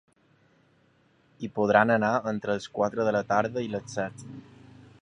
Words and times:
Hi 1.43 1.49
podran 1.59 1.93
anar 1.97 2.11
entre 2.33 2.57
els 2.59 2.67
quatre 2.79 3.07
de 3.11 3.15
la 3.19 3.23
tarda 3.35 3.67
i 3.69 3.73
les 3.77 3.97
set. 3.99 4.27